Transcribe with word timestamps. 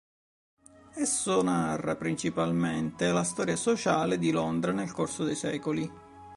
Esso 0.95 1.43
narra 1.43 1.95
principalmente 1.95 3.11
la 3.11 3.23
storia 3.23 3.55
sociale 3.55 4.17
di 4.17 4.31
Londra 4.31 4.71
nel 4.71 4.91
corso 4.91 5.23
dei 5.23 5.35
secoli. 5.35 5.91